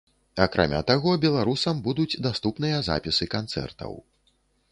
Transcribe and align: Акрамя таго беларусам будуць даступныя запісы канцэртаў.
Акрамя 0.43 0.79
таго 0.91 1.11
беларусам 1.25 1.83
будуць 1.89 2.19
даступныя 2.27 2.81
запісы 2.89 3.25
канцэртаў. 3.37 3.93